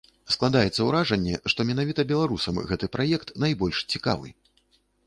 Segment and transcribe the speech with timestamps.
[0.35, 4.37] Складаецца ўражанне, што менавіта беларусам гэты праект найбольш цікавы.